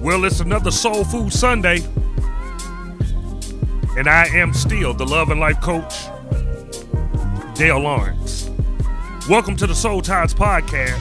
[0.00, 1.78] Well, it's another Soul Food Sunday.
[3.96, 5.94] And I am still the love and life coach,
[7.54, 8.50] Dale Lawrence.
[9.28, 10.98] Welcome to the Soul Ties Podcast.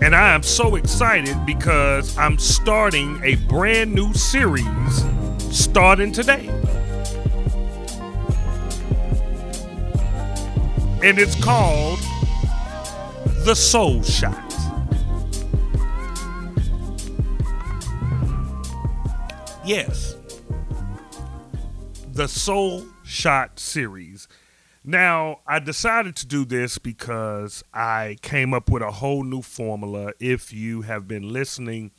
[0.00, 5.04] And I am so excited because I'm starting a brand new series
[5.50, 6.48] starting today.
[11.02, 11.98] And it's called
[13.44, 14.47] The Soul Shot.
[19.68, 20.16] Yes.
[22.14, 24.26] The Soul Shot series.
[24.82, 30.14] Now, I decided to do this because I came up with a whole new formula.
[30.20, 31.90] If you have been listening,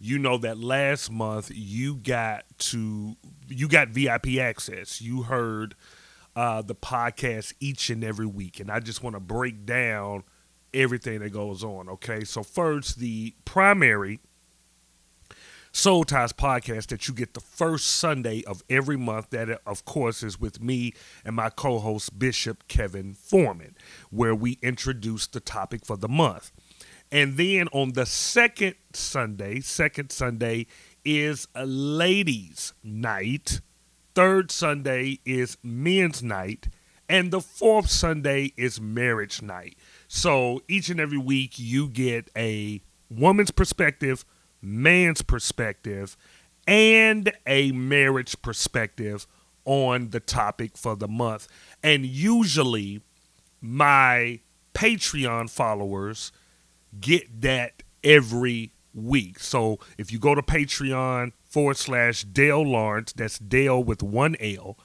[0.00, 3.14] you know that last month you got to
[3.46, 5.02] you got VIP access.
[5.02, 5.74] You heard
[6.34, 10.24] uh, the podcast each and every week, and I just want to break down
[10.72, 11.90] everything that goes on.
[11.90, 14.20] Okay, so first the primary
[15.74, 19.30] Soul Ties podcast that you get the first Sunday of every month.
[19.30, 20.92] That, of course, is with me
[21.24, 23.74] and my co host, Bishop Kevin Foreman,
[24.10, 26.52] where we introduce the topic for the month.
[27.10, 30.66] And then on the second Sunday, second Sunday
[31.06, 33.62] is a ladies' night.
[34.14, 36.68] Third Sunday is men's night.
[37.08, 39.76] And the fourth Sunday is marriage night.
[40.06, 44.26] So each and every week you get a woman's perspective
[44.62, 46.16] man's perspective
[46.66, 49.26] and a marriage perspective
[49.64, 51.48] on the topic for the month.
[51.82, 53.02] And usually,
[53.60, 54.40] my
[54.74, 56.32] Patreon followers
[57.00, 59.38] get that every week.
[59.38, 64.78] So if you go to Patreon forward slash Dale Lawrence, that's Dale with one L,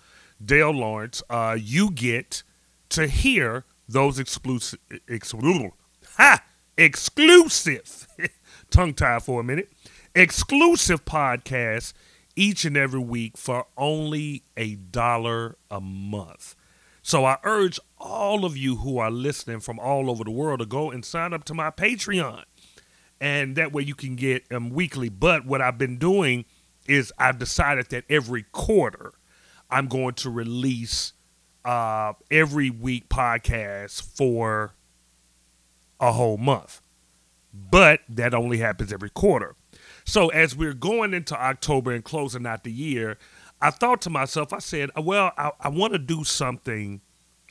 [0.44, 2.44] Dale Lawrence, uh, you get
[2.90, 5.72] to hear those exclusive, exclusive,
[6.18, 6.44] ha,
[6.78, 8.08] exclusive
[8.70, 9.72] tongue tied for a minute.
[10.16, 11.94] Exclusive podcast
[12.36, 16.56] each and every week for only a dollar a month.
[17.02, 20.66] So I urge all of you who are listening from all over the world to
[20.66, 22.44] go and sign up to my Patreon.
[23.20, 25.10] And that way you can get them weekly.
[25.10, 26.46] But what I've been doing
[26.88, 29.14] is I've decided that every quarter
[29.70, 31.14] I'm going to release
[31.66, 34.74] uh, every week podcast for
[36.00, 36.82] a whole month
[37.70, 39.56] but that only happens every quarter.
[40.06, 43.18] So as we're going into October and closing out the year,
[43.62, 47.02] I thought to myself, I said, well, I, I want to do something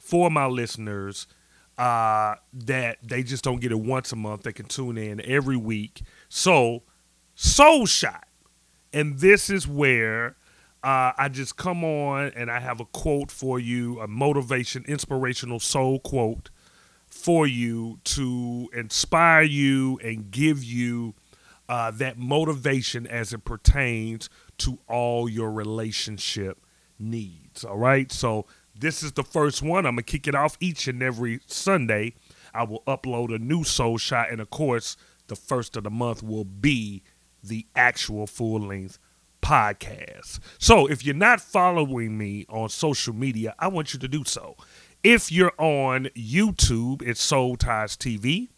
[0.00, 1.26] for my listeners
[1.76, 4.42] uh, that they just don't get it once a month.
[4.42, 6.02] They can tune in every week.
[6.28, 6.84] So,
[7.34, 8.24] Soul Shot.
[8.92, 10.36] And this is where
[10.82, 15.60] uh, I just come on and I have a quote for you, a motivation, inspirational
[15.60, 16.50] soul quote
[17.16, 21.14] for you to inspire you and give you
[21.68, 24.28] uh, that motivation as it pertains
[24.58, 26.58] to all your relationship
[26.98, 27.64] needs.
[27.64, 28.10] All right.
[28.12, 28.46] So
[28.78, 29.86] this is the first one.
[29.86, 32.14] I'm going to kick it off each and every Sunday.
[32.54, 34.30] I will upload a new soul shot.
[34.30, 34.96] And of course,
[35.26, 37.02] the first of the month will be
[37.42, 38.98] the actual full length
[39.42, 40.40] podcast.
[40.58, 44.56] So if you're not following me on social media, I want you to do so.
[45.08, 48.48] If you're on YouTube, it's Soul Ties TV.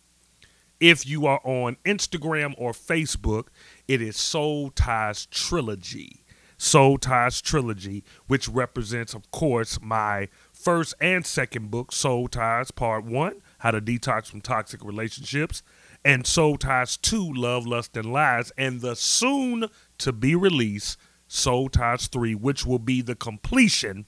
[0.81, 3.49] If you are on Instagram or Facebook,
[3.87, 6.25] it is Soul Ties Trilogy.
[6.57, 13.05] Soul Ties Trilogy, which represents, of course, my first and second book, Soul Ties Part
[13.05, 15.63] 1 How to Detox from Toxic Relationships,
[16.03, 19.67] and Soul Ties 2 Love, Lust, and Lies, and the soon
[19.99, 24.07] to be released Soul Ties 3, which will be the completion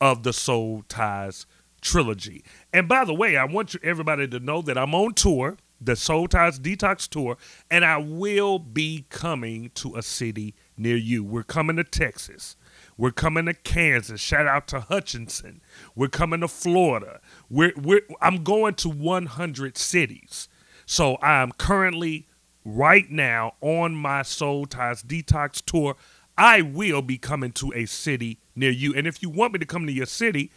[0.00, 1.44] of the Soul Ties
[1.82, 2.42] trilogy.
[2.72, 5.96] And by the way, I want you, everybody to know that I'm on tour, the
[5.96, 7.36] Soul Ties Detox Tour,
[7.70, 11.22] and I will be coming to a city near you.
[11.22, 12.56] We're coming to Texas.
[12.96, 14.20] We're coming to Kansas.
[14.20, 15.60] Shout out to Hutchinson.
[15.94, 17.20] We're coming to Florida.
[17.50, 20.48] We're, we're, I'm going to 100 cities.
[20.86, 22.28] So I'm currently,
[22.64, 25.96] right now, on my Soul Ties Detox Tour.
[26.38, 28.94] I will be coming to a city near you.
[28.94, 30.50] And if you want me to come to your city,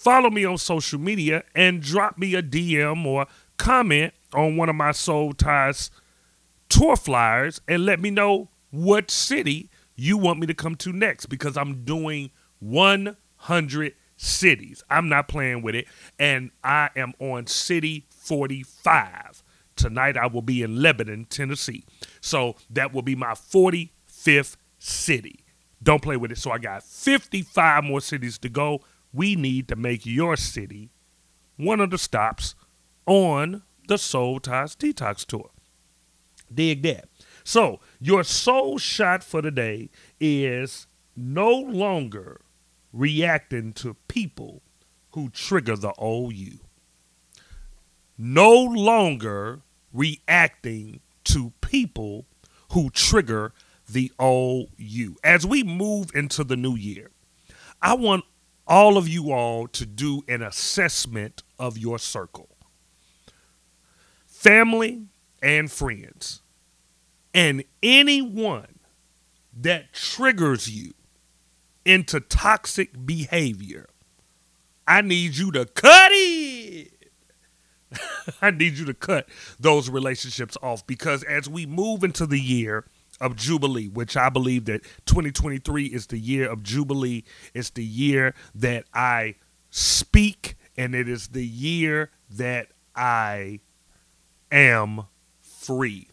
[0.00, 3.26] follow me on social media and drop me a DM or
[3.58, 5.90] comment on one of my Soul Ties
[6.70, 11.26] tour flyers and let me know what city you want me to come to next
[11.26, 12.30] because I'm doing
[12.60, 14.82] 100 cities.
[14.88, 15.86] I'm not playing with it.
[16.18, 19.42] And I am on City 45.
[19.76, 21.84] Tonight I will be in Lebanon, Tennessee.
[22.22, 25.44] So that will be my 45th city.
[25.82, 26.38] Don't play with it.
[26.38, 28.80] So I got 55 more cities to go
[29.12, 30.90] we need to make your city
[31.56, 32.54] one of the stops
[33.06, 35.50] on the Soul Ties Detox Tour.
[36.52, 37.08] Dig that.
[37.44, 39.90] So, your soul shot for the day
[40.20, 40.86] is
[41.16, 42.40] no longer
[42.92, 44.62] reacting to people
[45.12, 46.60] who trigger the old you.
[48.16, 49.60] No longer
[49.92, 52.26] reacting to people
[52.72, 53.52] who trigger
[53.88, 55.16] the old you.
[55.24, 57.10] As we move into the new year,
[57.82, 58.24] I want
[58.70, 62.48] all of you all to do an assessment of your circle
[64.26, 65.02] family
[65.42, 66.40] and friends,
[67.34, 68.78] and anyone
[69.54, 70.94] that triggers you
[71.84, 73.86] into toxic behavior.
[74.88, 77.10] I need you to cut it.
[78.42, 79.28] I need you to cut
[79.58, 82.86] those relationships off because as we move into the year
[83.20, 87.24] of Jubilee, which I believe that 2023 is the year of Jubilee,
[87.54, 89.36] it's the year that I
[89.70, 93.60] speak, and it is the year that I
[94.50, 95.04] am
[95.42, 96.08] free.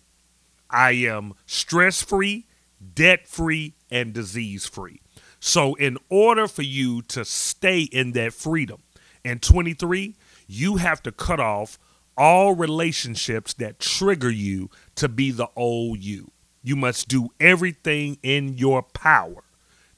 [0.69, 2.47] I am stress free,
[2.93, 5.01] debt free, and disease free.
[5.39, 8.81] So, in order for you to stay in that freedom
[9.23, 10.15] in 23,
[10.47, 11.77] you have to cut off
[12.17, 16.31] all relationships that trigger you to be the old you.
[16.67, 19.45] You must do everything in your power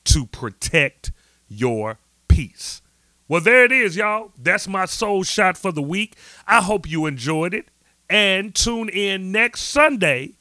[0.04, 1.12] to protect
[1.48, 2.84] your peace.
[3.28, 4.34] Well, there it is, y'all.
[4.38, 6.16] That's my soul shot for the week.
[6.46, 7.70] I hope you enjoyed it.
[8.08, 10.36] And tune in next Sunday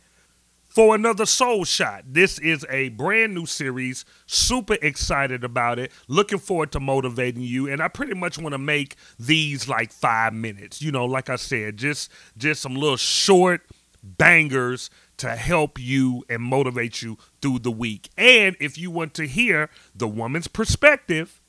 [0.67, 2.05] for another Soul Shot.
[2.07, 4.05] This is a brand new series.
[4.27, 5.93] Super excited about it.
[6.09, 7.71] Looking forward to motivating you.
[7.71, 10.83] And I pretty much want to make these like five minutes.
[10.83, 13.63] You know, like I said, just just some little short
[14.03, 18.09] bangers to help you and motivate you through the week.
[18.17, 21.41] And if you want to hear the woman's perspective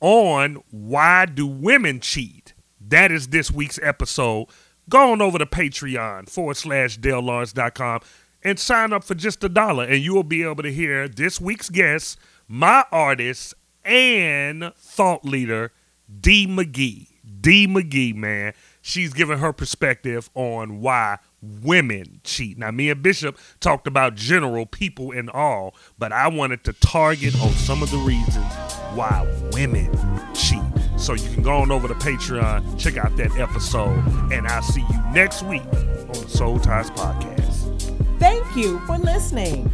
[0.00, 4.46] on why do women cheat, that is this week's episode.
[4.88, 8.00] Go on over to Patreon forward slash DaleLawrence.com
[8.42, 11.40] and sign up for just a dollar, and you will be able to hear this
[11.40, 12.18] week's guest,
[12.48, 15.72] my artist and thought leader,
[16.20, 16.46] D.
[16.46, 17.08] McGee.
[17.40, 17.66] D.
[17.66, 18.54] McGee, man.
[18.82, 22.58] She's giving her perspective on why women cheat.
[22.58, 27.34] Now, me and Bishop talked about general people and all, but I wanted to target
[27.40, 28.52] on some of the reasons
[28.94, 29.90] why women
[30.34, 30.60] cheat.
[30.98, 33.98] So you can go on over to Patreon, check out that episode,
[34.32, 38.18] and I'll see you next week on the Soul Ties Podcast.
[38.18, 39.72] Thank you for listening.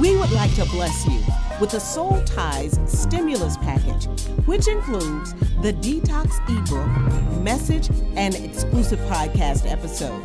[0.00, 1.20] We would like to bless you
[1.60, 4.04] with the Soul Ties stimulus package,
[4.46, 10.22] which includes the detox ebook, message, and exclusive podcast episode.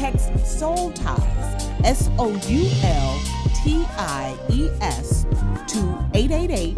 [0.00, 3.20] Text Soul Ties, S O U L
[3.62, 5.26] T I E S,
[5.68, 5.80] to
[6.14, 6.74] 888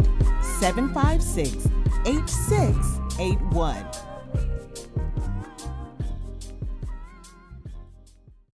[0.59, 1.69] 756
[2.05, 4.12] 8681